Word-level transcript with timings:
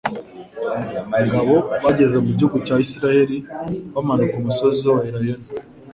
Ngabo 1.27 1.55
bageze 1.83 2.15
mu 2.25 2.31
gihugu 2.37 2.57
cya 2.65 2.75
Isiraeli 2.85 3.37
bamanuka 3.93 4.35
umusozi 4.41 4.81
wa 4.91 4.99
Elayono, 5.07 5.47